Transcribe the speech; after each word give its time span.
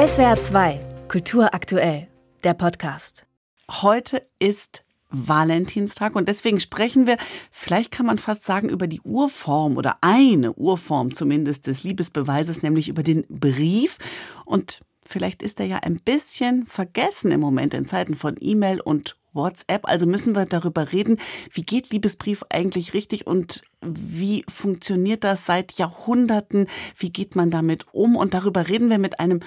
SWR 0.00 0.40
2, 0.40 0.80
Kultur 1.08 1.52
aktuell, 1.52 2.08
der 2.42 2.54
Podcast. 2.54 3.26
Heute 3.70 4.26
ist 4.38 4.82
Valentinstag 5.10 6.16
und 6.16 6.26
deswegen 6.26 6.58
sprechen 6.58 7.06
wir, 7.06 7.18
vielleicht 7.50 7.90
kann 7.90 8.06
man 8.06 8.16
fast 8.16 8.44
sagen, 8.44 8.70
über 8.70 8.86
die 8.86 9.02
Urform 9.02 9.76
oder 9.76 9.98
eine 10.00 10.54
Urform 10.54 11.12
zumindest 11.12 11.66
des 11.66 11.82
Liebesbeweises, 11.82 12.62
nämlich 12.62 12.88
über 12.88 13.02
den 13.02 13.26
Brief. 13.28 13.98
Und 14.46 14.80
vielleicht 15.02 15.42
ist 15.42 15.60
er 15.60 15.66
ja 15.66 15.76
ein 15.82 16.00
bisschen 16.00 16.64
vergessen 16.64 17.30
im 17.30 17.40
Moment 17.40 17.74
in 17.74 17.84
Zeiten 17.84 18.14
von 18.14 18.38
E-Mail 18.40 18.80
und 18.80 19.16
WhatsApp. 19.32 19.86
Also 19.86 20.06
müssen 20.06 20.34
wir 20.34 20.46
darüber 20.46 20.92
reden, 20.92 21.18
wie 21.52 21.62
geht 21.62 21.90
Liebesbrief 21.90 22.42
eigentlich 22.48 22.94
richtig 22.94 23.26
und 23.26 23.62
wie 23.82 24.44
funktioniert 24.48 25.24
das 25.24 25.46
seit 25.46 25.72
Jahrhunderten? 25.72 26.68
Wie 26.96 27.10
geht 27.10 27.36
man 27.36 27.50
damit 27.50 27.86
um? 27.92 28.16
Und 28.16 28.34
darüber 28.34 28.68
reden 28.68 28.90
wir 28.90 28.98
mit 28.98 29.20
einem 29.20 29.40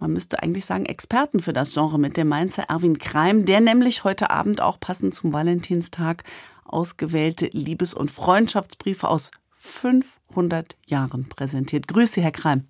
man 0.00 0.12
müsste 0.12 0.42
eigentlich 0.42 0.64
sagen, 0.64 0.86
Experten 0.86 1.40
für 1.40 1.52
das 1.52 1.74
Genre 1.74 1.98
mit 1.98 2.16
dem 2.16 2.28
Mainzer 2.28 2.64
Erwin 2.68 2.98
Kreim, 2.98 3.44
der 3.44 3.60
nämlich 3.60 4.02
heute 4.02 4.30
Abend 4.30 4.62
auch 4.62 4.80
passend 4.80 5.14
zum 5.14 5.32
Valentinstag 5.32 6.24
ausgewählte 6.64 7.50
Liebes- 7.52 7.94
und 7.94 8.10
Freundschaftsbriefe 8.10 9.06
aus 9.06 9.30
500 9.52 10.76
Jahren 10.86 11.28
präsentiert. 11.28 11.86
Grüße, 11.86 12.22
Herr 12.22 12.32
Kreim. 12.32 12.66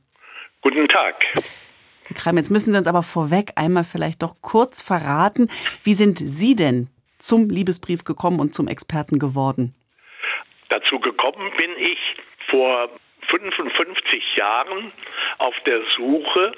Guten 0.63 0.89
Tag. 0.89 1.25
Herr 1.35 2.17
Kreim, 2.17 2.37
jetzt 2.37 2.51
müssen 2.51 2.73
Sie 2.73 2.79
uns 2.79 2.89
aber 2.89 3.05
vorweg 3.05 3.53
einmal 3.55 3.85
vielleicht 3.85 4.23
doch 4.23 4.37
kurz 4.43 4.83
verraten, 4.83 5.49
wie 5.85 5.95
sind 5.95 6.19
Sie 6.19 6.57
denn 6.57 6.89
zum 7.19 7.49
Liebesbrief 7.49 8.03
gekommen 8.03 8.41
und 8.41 8.55
zum 8.55 8.67
Experten 8.67 9.21
geworden? 9.21 9.75
Dazu 10.69 10.99
gekommen 10.99 11.53
bin 11.57 11.71
ich 11.79 11.99
vor 12.49 12.91
55 13.29 14.37
Jahren 14.37 14.93
auf 15.39 15.55
der 15.67 15.81
Suche 15.97 16.53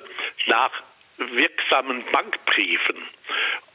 nach 0.46 0.72
wirksamen 1.18 2.04
Bankbriefen. 2.12 2.96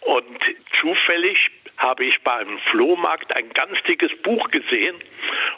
Und 0.01 0.39
zufällig 0.79 1.37
habe 1.77 2.05
ich 2.05 2.21
bei 2.23 2.33
einem 2.33 2.57
Flohmarkt 2.71 3.35
ein 3.35 3.49
ganz 3.49 3.77
dickes 3.87 4.11
Buch 4.23 4.49
gesehen 4.49 4.95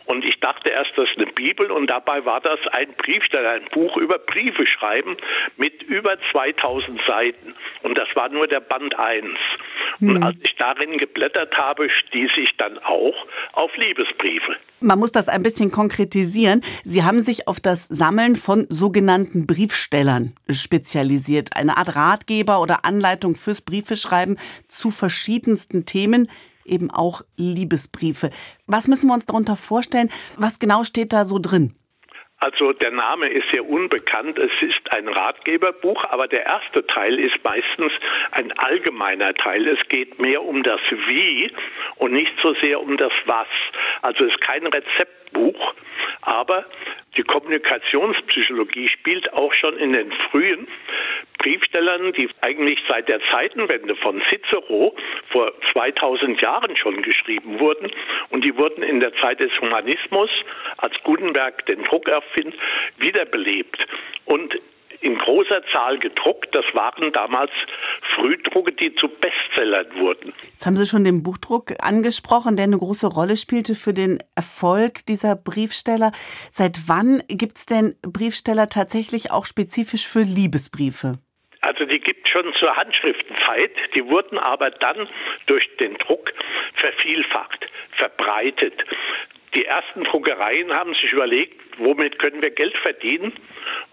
und 0.06 0.26
ich 0.26 0.40
dachte 0.40 0.70
erst, 0.70 0.92
das 0.98 1.10
ist 1.10 1.18
eine 1.18 1.28
Bibel 1.28 1.72
und 1.72 1.88
dabei 1.88 2.26
war 2.26 2.42
das 2.42 2.60
ein 2.74 2.94
Briefsteller, 2.94 3.52
ein 3.52 3.66
Buch 3.72 3.96
über 3.98 4.18
Briefe 4.18 4.68
schreiben 4.68 5.16
mit 5.58 5.82
über 5.84 6.18
2000 6.32 7.02
Seiten 7.06 7.56
und 7.84 7.98
das 7.98 8.08
war 8.16 8.28
nur 8.30 8.48
der 8.48 8.60
Band 8.60 8.98
1. 9.00 9.26
Und 10.02 10.16
hm. 10.16 10.24
als 10.24 10.38
ich 10.42 10.56
darin 10.58 10.98
geblättert 10.98 11.56
habe, 11.58 11.90
stieß 11.90 12.32
ich 12.38 12.56
dann 12.58 12.78
auch 12.80 13.16
auf 13.54 13.76
Liebesbriefe. 13.76 14.56
Man 14.80 15.00
muss 15.00 15.12
das 15.12 15.28
ein 15.28 15.44
bisschen 15.44 15.72
konkretisieren. 15.72 16.64
Sie 16.84 17.04
haben 17.04 17.20
sich 17.20 17.48
auf 17.48 17.60
das 17.60 17.88
Sammeln 17.88 18.36
von 18.36 18.66
sogenannten 18.70 19.46
Briefstellern 19.46 20.34
spezialisiert. 20.50 21.58
Eine 21.58 21.78
Art 21.78 21.96
Ratgeber 21.96 22.62
oder 22.62 22.86
Anleitung 22.86 23.36
fürs 23.36 23.62
Briefeschreiben 23.62 24.38
zu 24.68 24.90
verschiedensten 24.92 25.86
Themen, 25.86 26.30
eben 26.66 26.92
auch 26.92 27.24
Liebesbriefe. 27.36 28.30
Was 28.68 28.88
müssen 28.88 29.08
wir 29.08 29.16
uns 29.16 29.26
darunter 29.26 29.56
vorstellen? 29.56 30.10
Was 30.38 30.60
genau 30.60 30.84
steht 30.84 31.12
da 31.12 31.26
so 31.26 31.40
drin? 31.40 31.76
Also 32.42 32.72
der 32.72 32.92
Name 32.92 33.28
ist 33.28 33.52
sehr 33.52 33.68
unbekannt. 33.68 34.40
Es 34.40 34.52
ist 34.62 34.80
ein 34.94 35.10
Ratgeberbuch, 35.10 36.06
aber 36.06 36.28
der 36.28 36.46
erste 36.46 36.88
Teil 36.88 37.20
ist 37.20 37.44
meistens 37.44 37.92
ein 38.32 38.52
allgemeiner 38.54 39.34
Teil. 39.34 39.68
Es 39.68 39.88
geht 39.90 40.20
mehr 40.20 40.42
um 40.44 40.64
das 40.64 40.80
Wie 41.08 41.52
und 41.98 42.14
nicht 42.14 42.32
so 42.42 42.54
sehr 42.62 42.82
um 42.82 42.96
das 42.96 43.12
Was. 43.26 43.48
Also 44.02 44.24
es 44.24 44.32
ist 44.32 44.42
kein 44.42 44.66
Rezeptbuch, 44.66 45.74
aber 46.22 46.66
die 47.18 47.24
Kommunikationspsychologie 47.24 48.88
spielt 48.88 49.34
auch 49.34 49.54
schon 49.54 49.78
in 49.78 49.92
den 49.92 50.12
frühen 50.32 50.68
Briefstellern, 51.40 52.14
die 52.14 52.30
eigentlich 52.42 52.80
seit 52.88 53.10
der 53.10 53.22
Zeitenwende 53.24 53.96
von 53.98 54.22
Cicero 54.30 54.96
vor 55.32 55.52
2000 55.72 56.42
Jahren 56.42 56.76
schon 56.76 57.02
geschrieben 57.02 57.60
wurden 57.60 57.92
und 58.30 58.44
die 58.44 58.56
wurden 58.58 58.84
in 58.84 59.00
der 59.00 59.14
Zeit 59.22 59.40
des 59.40 59.52
Humanismus, 59.62 60.30
als 60.78 60.94
Gutenberg 61.04 61.66
den 61.66 61.84
Druck 61.84 62.08
erfindet, 62.08 62.60
wiederbelebt. 62.98 63.86
Und 64.26 64.56
in 65.02 65.18
großer 65.18 65.62
Zahl 65.74 65.98
gedruckt. 65.98 66.54
Das 66.54 66.66
waren 66.74 67.12
damals 67.12 67.52
Frühdrucke, 68.16 68.72
die 68.74 68.94
zu 68.96 69.08
Bestsellern 69.08 69.88
wurden. 69.98 70.34
Jetzt 70.44 70.66
haben 70.66 70.76
Sie 70.76 70.86
schon 70.86 71.04
den 71.04 71.24
Buchdruck 71.24 71.74
angesprochen, 71.82 72.56
der 72.56 72.66
eine 72.66 72.78
große 72.78 73.08
Rolle 73.08 73.38
spielte 73.38 73.76
für 73.76 73.94
den 73.94 74.20
Erfolg 74.36 75.06
dieser 75.06 75.36
Briefsteller. 75.36 76.12
Seit 76.52 76.88
wann 76.88 77.24
gibt 77.28 77.58
es 77.60 77.66
denn 77.66 77.96
Briefsteller 78.02 78.70
tatsächlich 78.70 79.32
auch 79.32 79.46
spezifisch 79.46 80.08
für 80.08 80.22
Liebesbriefe? 80.22 81.20
Also 81.70 81.86
die 81.86 82.00
gibt 82.00 82.26
es 82.26 82.32
schon 82.32 82.52
zur 82.56 82.76
Handschriftenzeit, 82.76 83.70
die 83.94 84.04
wurden 84.08 84.40
aber 84.40 84.72
dann 84.72 85.08
durch 85.46 85.70
den 85.80 85.94
Druck 86.00 86.34
vervielfacht, 86.74 87.64
verbreitet. 87.92 88.74
Die 89.54 89.66
ersten 89.66 90.04
Druckereien 90.04 90.74
haben 90.74 90.96
sich 90.96 91.14
überlegt, 91.14 91.62
womit 91.78 92.18
können 92.18 92.42
wir 92.42 92.50
Geld 92.50 92.76
verdienen? 92.80 93.34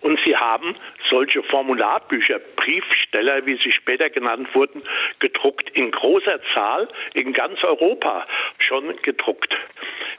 Und 0.00 0.18
sie 0.24 0.34
haben 0.34 0.74
solche 1.10 1.42
Formularbücher, 1.42 2.40
Briefsteller, 2.56 3.44
wie 3.44 3.58
sie 3.62 3.72
später 3.72 4.08
genannt 4.08 4.48
wurden, 4.54 4.82
gedruckt 5.18 5.68
in 5.74 5.90
großer 5.90 6.40
Zahl 6.54 6.88
in 7.12 7.34
ganz 7.34 7.62
Europa 7.62 8.26
schon 8.58 8.96
gedruckt. 9.02 9.54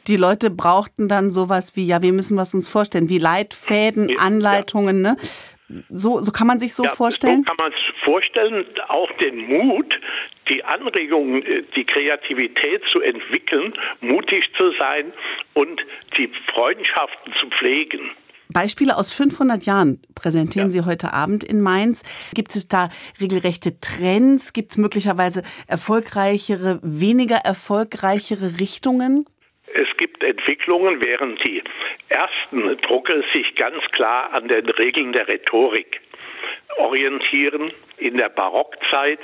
Die 0.07 0.17
Leute 0.17 0.51
brauchten 0.51 1.07
dann 1.07 1.31
sowas 1.31 1.75
wie, 1.75 1.87
ja, 1.87 2.03
wir 2.03 2.13
müssen 2.13 2.37
was 2.37 2.53
uns 2.53 2.67
vorstellen, 2.67 3.09
wie 3.09 3.17
Leitfäden, 3.17 4.15
Anleitungen, 4.19 5.01
ne? 5.01 5.17
So, 5.89 6.21
so 6.21 6.31
kann 6.31 6.47
man 6.47 6.59
sich 6.59 6.73
so 6.73 6.85
ja, 6.85 6.89
vorstellen? 6.89 7.43
So 7.43 7.53
kann 7.53 7.57
man 7.57 7.73
es 7.73 8.03
vorstellen, 8.03 8.65
auch 8.87 9.11
den 9.17 9.47
Mut, 9.47 9.99
die 10.49 10.63
Anregung, 10.63 11.41
äh, 11.43 11.63
die 11.75 11.83
Kreativität 11.83 12.83
zu 12.91 13.01
entwickeln, 13.01 13.73
mutig 13.99 14.49
zu 14.57 14.71
sein 14.79 15.11
und 15.53 15.81
die 16.17 16.31
Freundschaften 16.53 17.33
zu 17.39 17.47
pflegen. 17.49 18.11
Beispiele 18.49 18.95
aus 18.95 19.11
500 19.11 19.65
Jahren 19.65 20.01
präsentieren 20.15 20.69
ja. 20.69 20.71
Sie 20.71 20.85
heute 20.85 21.13
Abend 21.13 21.43
in 21.43 21.61
Mainz. 21.61 22.03
Gibt 22.33 22.55
es 22.55 22.69
da 22.69 22.89
regelrechte 23.19 23.79
Trends? 23.81 24.53
Gibt 24.53 24.71
es 24.71 24.77
möglicherweise 24.77 25.43
erfolgreichere, 25.67 26.79
weniger 26.81 27.37
erfolgreichere 27.37 28.59
Richtungen? 28.59 29.25
Es 29.73 29.87
gibt 29.97 30.23
Entwicklungen, 30.23 31.03
während 31.03 31.43
die 31.45 31.61
ersten 32.09 32.77
Drucke 32.81 33.23
sich 33.33 33.55
ganz 33.55 33.83
klar 33.91 34.33
an 34.33 34.47
den 34.47 34.69
Regeln 34.69 35.11
der 35.11 35.27
Rhetorik 35.27 36.01
orientieren. 36.77 37.71
In 37.97 38.17
der 38.17 38.29
Barockzeit 38.29 39.19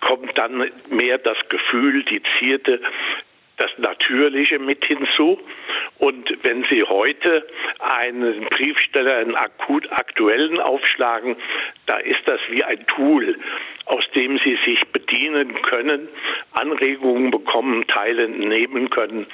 kommt 0.00 0.36
dann 0.38 0.70
mehr 0.88 1.18
das 1.18 1.38
Gefühl, 1.48 2.04
die 2.04 2.22
Zierte, 2.38 2.80
das 3.56 3.70
Natürliche 3.78 4.58
mit 4.58 4.84
hinzu. 4.84 5.40
Und 5.98 6.30
wenn 6.42 6.64
Sie 6.64 6.82
heute 6.82 7.46
einen 7.80 8.44
Briefsteller, 8.46 9.16
einen 9.16 9.34
akut 9.34 9.90
aktuellen 9.90 10.60
aufschlagen, 10.60 11.36
da 11.86 11.96
ist 11.96 12.20
das 12.26 12.40
wie 12.50 12.62
ein 12.62 12.86
Tool, 12.86 13.38
aus 13.86 14.04
dem 14.14 14.38
Sie 14.44 14.58
sich 14.64 14.80
bedienen 14.92 15.54
können, 15.62 16.08
Anregungen 16.52 17.30
bekommen, 17.30 17.86
teilen, 17.86 18.38
nehmen 18.40 18.90
können. 18.90 19.26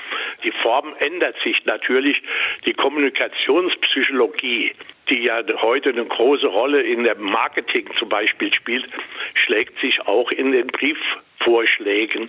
Die 0.44 0.52
Form 0.62 0.94
ändert 1.00 1.36
sich 1.42 1.64
natürlich. 1.64 2.22
Die 2.66 2.74
Kommunikationspsychologie, 2.74 4.72
die 5.08 5.24
ja 5.24 5.42
heute 5.62 5.90
eine 5.90 6.04
große 6.04 6.46
Rolle 6.46 6.82
in 6.82 7.04
der 7.04 7.16
Marketing 7.16 7.88
zum 7.98 8.08
Beispiel 8.08 8.52
spielt, 8.52 8.86
schlägt 9.34 9.80
sich 9.80 10.00
auch 10.02 10.30
in 10.30 10.52
den 10.52 10.66
Briefvorschlägen 10.66 12.28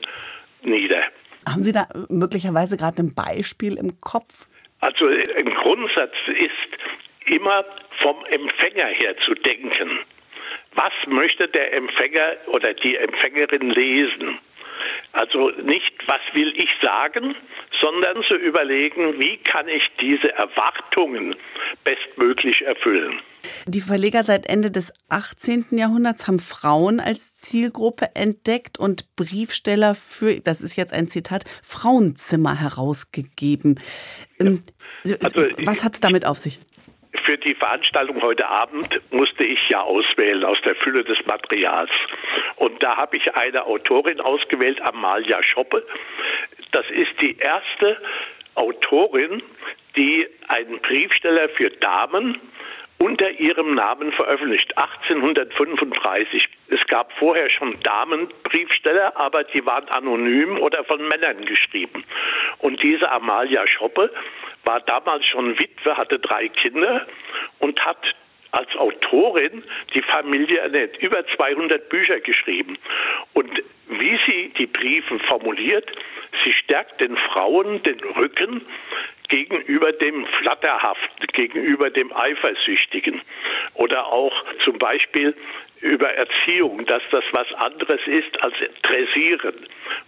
nieder. 0.63 1.03
Haben 1.47 1.61
Sie 1.61 1.73
da 1.73 1.88
möglicherweise 2.09 2.78
gerade 2.78 3.03
ein 3.03 3.13
Beispiel 3.13 3.78
im 3.78 4.00
Kopf? 4.00 4.47
Also 4.79 5.07
im 5.07 5.50
Grundsatz 5.50 6.13
ist 6.28 7.29
immer 7.29 7.66
vom 8.00 8.16
Empfänger 8.29 8.88
her 8.88 9.16
zu 9.17 9.34
denken. 9.34 10.00
Was 10.75 10.93
möchte 11.08 11.47
der 11.47 11.73
Empfänger 11.73 12.37
oder 12.47 12.73
die 12.73 12.96
Empfängerin 12.96 13.70
lesen? 13.72 14.40
Also 15.14 15.52
nicht, 15.64 15.93
was 16.08 16.22
will 16.34 16.53
ich 16.58 16.70
sagen, 16.81 17.35
sondern 17.79 18.16
zu 18.23 18.35
überlegen, 18.35 19.20
wie 19.20 19.37
kann 19.37 19.67
ich 19.67 19.87
diese 20.02 20.31
Erwartungen 20.34 21.35
bestmöglich 21.84 22.61
erfüllen. 22.64 23.20
Die 23.67 23.81
Verleger 23.81 24.23
seit 24.23 24.47
Ende 24.47 24.72
des 24.72 24.93
18. 25.09 25.66
Jahrhunderts 25.72 26.28
haben 26.28 26.40
Frauen 26.40 26.99
als 26.99 27.35
Zielgruppe 27.35 28.16
entdeckt 28.16 28.79
und 28.79 29.16
Briefsteller 29.16 29.96
für, 29.96 30.40
das 30.40 30.61
ist 30.61 30.78
jetzt 30.78 30.93
ein 30.93 31.09
Zitat, 31.09 31.43
Frauenzimmer 31.61 32.59
herausgegeben. 32.59 33.79
Ja. 34.40 34.47
Ähm, 34.47 34.64
also, 35.22 35.41
was 35.66 35.84
hat 35.84 35.96
es 35.96 35.99
damit 35.99 36.25
auf 36.25 36.40
sich? 36.40 36.59
Für 37.23 37.37
die 37.37 37.55
Veranstaltung 37.55 38.22
heute 38.22 38.47
Abend 38.47 38.99
musste 39.11 39.46
ich 39.46 39.70
ja 39.70 39.81
auswählen 39.81 40.43
aus 40.43 40.58
der 40.66 40.75
Fülle 40.75 41.03
des 41.05 41.17
Materials. 41.25 41.91
Und 42.58 42.84
da 42.84 42.97
habe 42.97 43.16
ich 43.16 43.34
eine 43.35 43.66
Autorin 43.66 44.20
ausgewählt, 44.20 44.81
Amalia 44.81 45.41
Schoppe. 45.41 45.85
Das 46.72 46.85
ist 46.90 47.22
die 47.22 47.37
erste 47.37 47.97
Autorin, 48.55 49.41
die 49.96 50.28
einen 50.49 50.79
Briefsteller 50.79 51.47
für 51.49 51.70
Damen 51.70 52.41
unter 53.03 53.29
ihrem 53.32 53.76
Namen 53.76 54.14
veröffentlicht, 54.14 54.78
1835. 54.78 56.47
Es 56.70 56.88
gab 56.88 57.11
vorher 57.20 57.50
schon 57.50 57.78
Damenbriefsteller, 57.82 59.20
aber 59.20 59.44
die 59.44 59.66
waren 59.66 59.90
anonym 59.90 60.58
oder 60.59 60.85
von 60.85 61.05
Männern 61.09 61.44
geschrieben. 61.44 62.05
Und 62.59 62.82
diese 62.82 63.11
Amalia 63.11 63.67
Schoppe 63.67 64.09
war 64.64 64.79
damals 64.79 65.26
schon 65.26 65.59
Witwe, 65.59 65.97
hatte 65.97 66.17
drei 66.17 66.47
Kinder 66.47 67.05
und 67.59 67.85
hat 67.85 68.16
als 68.52 68.73
Autorin 68.78 69.64
die 69.94 70.02
Familie 70.03 70.59
ernährt, 70.59 70.96
über 70.99 71.26
200 71.28 71.90
Bücher 71.90 72.22
geschrieben. 72.22 72.78
Und 73.34 73.52
wie 73.90 74.17
sie 74.26 74.53
die 74.58 74.67
Briefe 74.67 75.20
formuliert, 75.28 75.91
sie 76.44 76.53
stärkt 76.53 77.02
den 77.02 77.17
Frauen 77.17 77.84
den 77.84 77.99
Rücken 77.99 78.61
gegenüber 79.28 79.91
dem 79.91 80.26
Flatterhaften, 80.28 81.12
gegenüber 81.34 81.90
dem 81.90 82.12
Eifersüchtigen 82.16 83.22
oder 83.76 84.06
auch 84.06 84.34
zum 84.59 84.78
Beispiel 84.78 85.35
über 85.82 86.09
Erziehung, 86.14 86.85
dass 86.85 87.03
das 87.12 87.24
was 87.34 87.52
anderes 87.56 88.00
ist 88.06 88.41
als 88.41 88.56
Dressieren. 88.84 89.53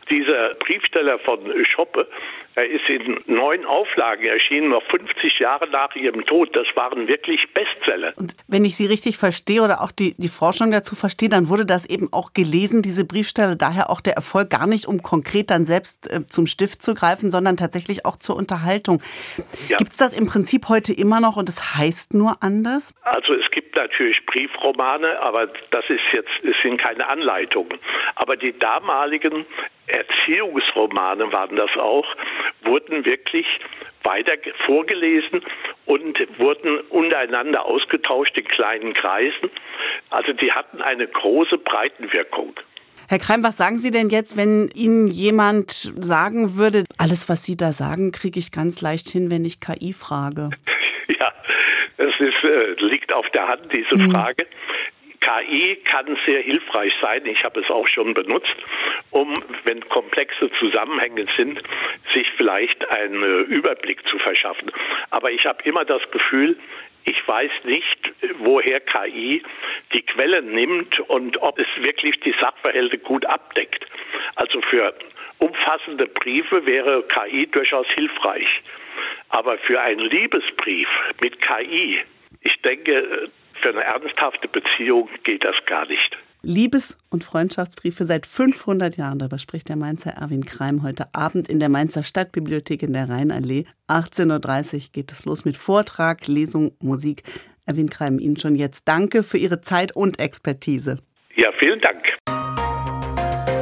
Dieser 0.09 0.51
Briefsteller 0.55 1.19
von 1.19 1.39
Schoppe, 1.65 2.07
er 2.55 2.69
ist 2.69 2.87
in 2.89 3.19
neun 3.25 3.65
Auflagen 3.65 4.25
erschienen, 4.25 4.69
noch 4.69 4.83
50 4.83 5.39
Jahre 5.39 5.67
nach 5.69 5.95
ihrem 5.95 6.25
Tod. 6.25 6.55
Das 6.55 6.67
waren 6.75 7.07
wirklich 7.07 7.41
Bestseller. 7.53 8.13
Und 8.15 8.35
wenn 8.47 8.63
ich 8.63 8.75
Sie 8.75 8.85
richtig 8.85 9.17
verstehe 9.17 9.61
oder 9.61 9.81
auch 9.81 9.91
die, 9.91 10.15
die 10.17 10.29
Forschung 10.29 10.71
dazu 10.71 10.95
verstehe, 10.95 11.29
dann 11.29 11.49
wurde 11.49 11.65
das 11.65 11.85
eben 11.85 12.13
auch 12.13 12.33
gelesen, 12.33 12.81
diese 12.81 13.05
Briefsteller, 13.05 13.55
daher 13.55 13.89
auch 13.89 14.01
der 14.01 14.13
Erfolg 14.13 14.49
gar 14.49 14.67
nicht, 14.67 14.87
um 14.87 15.01
konkret 15.01 15.49
dann 15.51 15.65
selbst 15.65 16.11
äh, 16.11 16.25
zum 16.25 16.47
Stift 16.47 16.81
zu 16.81 16.93
greifen, 16.93 17.31
sondern 17.31 17.57
tatsächlich 17.57 18.05
auch 18.05 18.17
zur 18.17 18.35
Unterhaltung. 18.35 19.01
Ja. 19.67 19.77
Gibt 19.77 19.91
es 19.91 19.97
das 19.97 20.15
im 20.15 20.27
Prinzip 20.27 20.69
heute 20.69 20.93
immer 20.93 21.19
noch 21.19 21.37
und 21.37 21.49
es 21.49 21.55
das 21.55 21.75
heißt 21.75 22.13
nur 22.13 22.41
anders? 22.41 22.93
Also 23.03 23.33
es 23.33 23.49
gibt 23.51 23.75
natürlich 23.75 24.25
Briefromane, 24.25 25.19
aber 25.21 25.47
das 25.71 25.85
ist 25.89 26.01
jetzt, 26.13 26.29
es 26.43 26.55
sind 26.63 26.81
keine 26.81 27.07
Anleitungen. 27.09 27.79
Aber 28.15 28.35
die 28.35 28.57
damaligen 28.57 29.45
Erziehungsromane 29.87 31.31
waren 31.31 31.55
das 31.55 31.69
auch, 31.77 32.05
wurden 32.65 33.05
wirklich 33.05 33.45
weiter 34.03 34.33
vorgelesen 34.65 35.41
und 35.85 36.19
wurden 36.37 36.79
untereinander 36.89 37.65
ausgetauscht 37.65 38.37
in 38.37 38.45
kleinen 38.45 38.93
Kreisen. 38.93 39.49
Also 40.09 40.33
die 40.33 40.51
hatten 40.51 40.81
eine 40.81 41.07
große 41.07 41.57
Breitenwirkung. 41.57 42.53
Herr 43.07 43.19
Kreim, 43.19 43.43
was 43.43 43.57
sagen 43.57 43.77
Sie 43.77 43.91
denn 43.91 44.09
jetzt, 44.09 44.35
wenn 44.35 44.69
Ihnen 44.73 45.07
jemand 45.07 45.71
sagen 45.71 46.55
würde, 46.55 46.85
alles, 46.97 47.29
was 47.29 47.45
Sie 47.45 47.55
da 47.55 47.71
sagen, 47.71 48.11
kriege 48.11 48.39
ich 48.39 48.51
ganz 48.51 48.81
leicht 48.81 49.09
hin, 49.09 49.29
wenn 49.29 49.45
ich 49.45 49.59
KI 49.59 49.93
frage? 49.93 50.49
Ja, 51.19 51.31
das 51.97 52.13
ist, 52.19 52.43
äh, 52.43 52.71
liegt 52.83 53.13
auf 53.13 53.29
der 53.29 53.47
Hand, 53.47 53.71
diese 53.71 53.95
mhm. 53.95 54.11
Frage. 54.11 54.47
KI 55.19 55.77
kann 55.83 56.17
sehr 56.25 56.41
hilfreich 56.41 56.93
sein. 57.01 57.25
Ich 57.25 57.43
habe 57.43 57.59
es 57.61 57.69
auch 57.69 57.87
schon 57.87 58.13
benutzt, 58.13 58.55
um, 59.11 59.33
wenn 59.63 59.87
komplexe 59.89 60.49
Zusammenhänge 60.59 61.25
sind, 61.37 61.61
sich 62.13 62.27
vielleicht 62.37 62.89
einen 62.89 63.23
äh, 63.23 63.53
Überblick 63.53 64.07
zu 64.07 64.17
verschaffen. 64.19 64.71
Aber 65.09 65.31
ich 65.31 65.45
habe 65.45 65.63
immer 65.63 65.85
das 65.85 66.01
Gefühl, 66.11 66.57
ich 67.05 67.27
weiß 67.27 67.51
nicht, 67.65 68.13
woher 68.39 68.79
KI 68.79 69.43
die 69.93 70.01
Quellen 70.01 70.51
nimmt 70.51 70.99
und 71.01 71.41
ob 71.41 71.59
es 71.59 71.67
wirklich 71.77 72.19
die 72.21 72.33
Sachverhalte 72.39 72.97
gut 72.97 73.25
abdeckt. 73.27 73.85
Also 74.35 74.59
für 74.61 74.93
umfassende 75.37 76.07
Briefe 76.07 76.65
wäre 76.65 77.03
KI 77.03 77.45
durchaus 77.47 77.87
hilfreich. 77.93 78.47
Aber 79.29 79.57
für 79.59 79.79
einen 79.79 80.09
Liebesbrief 80.09 80.87
mit 81.21 81.39
KI, 81.41 82.01
ich 82.41 82.61
denke, 82.61 83.29
für 83.61 83.69
eine 83.69 83.83
ernsthafte 83.83 84.47
Beziehung 84.47 85.09
geht 85.23 85.43
das 85.43 85.55
gar 85.65 85.87
nicht. 85.87 86.17
Liebes- 86.41 86.97
und 87.09 87.23
Freundschaftsbriefe 87.23 88.05
seit 88.05 88.27
500 88.27 88.97
Jahren. 88.97 89.17
Darüber 89.17 89.39
spricht 89.39 89.67
der 89.67 89.75
Mainzer 89.75 90.11
Erwin 90.11 90.45
Kreim 90.45 90.83
heute 90.83 91.07
Abend 91.13 91.49
in 91.49 91.59
der 91.59 91.69
Mainzer 91.69 92.03
Stadtbibliothek 92.03 92.83
in 92.83 92.93
der 92.93 93.09
Rheinallee. 93.09 93.65
18.30 93.87 94.73
Uhr 94.75 94.81
geht 94.93 95.11
es 95.11 95.25
los 95.25 95.43
mit 95.43 95.57
Vortrag, 95.57 96.27
Lesung, 96.27 96.75
Musik. 96.79 97.23
Erwin 97.65 97.89
Kreim, 97.89 98.19
Ihnen 98.19 98.37
schon 98.37 98.55
jetzt 98.55 98.87
danke 98.87 99.23
für 99.23 99.39
Ihre 99.39 99.61
Zeit 99.61 99.95
und 99.95 100.19
Expertise. 100.19 100.99
Ja, 101.35 101.49
vielen 101.59 101.81
Dank. 101.81 102.05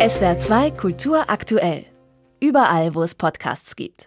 SWR 0.10 0.38
2 0.38 0.72
Kultur 0.72 1.30
aktuell. 1.30 1.86
Überall, 2.42 2.94
wo 2.96 3.04
es 3.04 3.16
Podcasts 3.16 3.78
gibt. 3.78 4.02